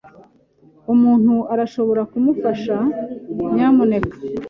[0.93, 2.75] Umuntu arashobora kumfasha,
[3.53, 4.15] nyamuneka?